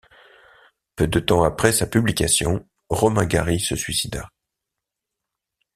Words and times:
Peu 0.95 1.05
de 1.05 1.19
temps 1.19 1.43
après 1.43 1.71
sa 1.71 1.85
publication, 1.85 2.67
Romain 2.89 3.27
Gary 3.27 3.59
se 3.59 3.75
suicida. 3.75 4.31